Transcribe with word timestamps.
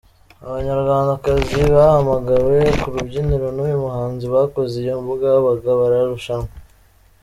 Abanyarwandakazi 0.45 1.59
bahamagawe 1.75 2.57
ku 2.81 2.87
rubyiniro 2.93 3.47
n’uyu 3.55 3.77
muhanzi 3.83 4.25
bakoze 4.35 4.73
iyo 4.83 4.95
bwabaga 5.11 5.69
bararushanwa. 5.79 6.51